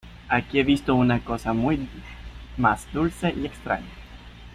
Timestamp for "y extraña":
3.37-3.85